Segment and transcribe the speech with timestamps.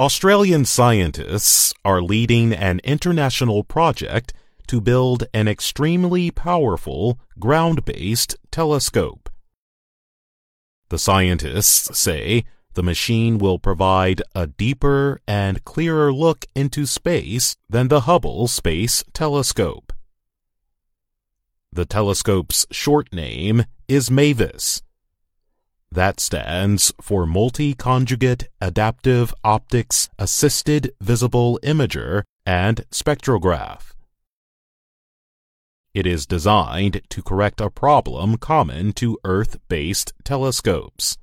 [0.00, 4.32] Australian scientists are leading an international project
[4.68, 9.28] to build an extremely powerful ground based telescope.
[10.90, 17.88] The scientists say the machine will provide a deeper and clearer look into space than
[17.88, 19.92] the Hubble Space Telescope.
[21.72, 24.80] The telescope's short name is MAVIS.
[25.90, 33.92] That stands for Multi-Conjugate Adaptive Optics Assisted Visible Imager and Spectrograph.
[35.94, 41.16] It is designed to correct a problem common to Earth-based telescopes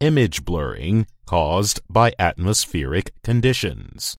[0.00, 4.16] image blurring caused by atmospheric conditions.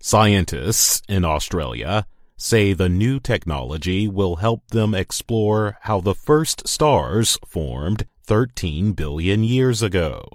[0.00, 7.38] Scientists in Australia say the new technology will help them explore how the first stars
[7.46, 10.28] formed 13 billion years ago.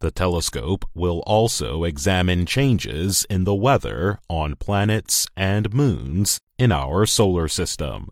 [0.00, 7.06] The telescope will also examine changes in the weather on planets and moons in our
[7.06, 8.08] solar system.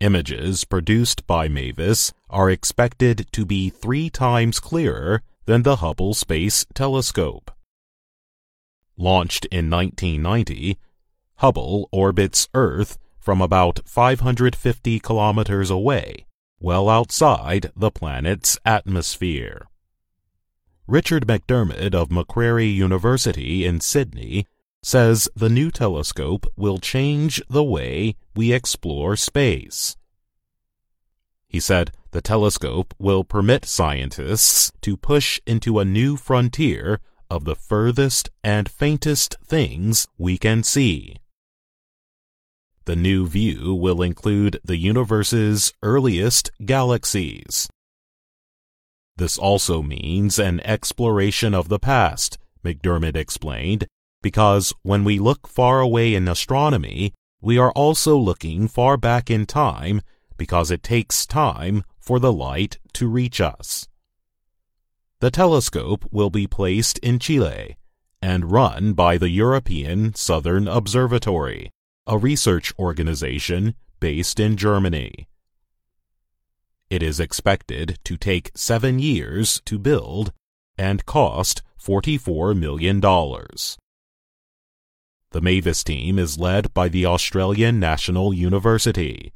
[0.00, 6.64] Images produced by MAVIS are expected to be three times clearer than the Hubble Space
[6.72, 7.50] Telescope.
[8.96, 10.78] Launched in 1990,
[11.36, 16.26] Hubble orbits Earth from about 550 kilometers away,
[16.62, 19.66] well outside the planet's atmosphere.
[20.86, 24.46] Richard McDermid of Macquarie University in Sydney
[24.82, 29.96] says the new telescope will change the way we explore space.
[31.48, 37.56] He said the telescope will permit scientists to push into a new frontier of the
[37.56, 41.16] furthest and faintest things we can see.
[42.84, 47.68] The new view will include the universe's earliest galaxies.
[49.16, 53.86] This also means an exploration of the past, McDermid explained,
[54.20, 59.46] because when we look far away in astronomy, we are also looking far back in
[59.46, 60.00] time
[60.36, 63.86] because it takes time for the light to reach us.
[65.20, 67.76] The telescope will be placed in Chile
[68.20, 71.70] and run by the European Southern Observatory,
[72.06, 75.28] a research organization based in Germany.
[76.90, 80.32] It is expected to take seven years to build
[80.76, 83.00] and cost $44 million.
[83.00, 83.76] The
[85.40, 89.32] Mavis team is led by the Australian National University.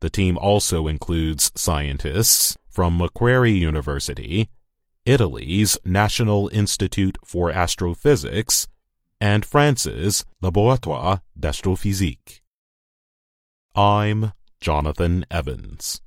[0.00, 4.48] The team also includes scientists from Macquarie University,
[5.04, 8.66] Italy's National Institute for Astrophysics,
[9.20, 12.42] and France's Laboratoire d'Astrophysique.
[13.74, 16.00] I'm Jonathan Evans.